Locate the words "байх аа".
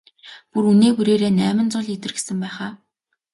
2.41-2.71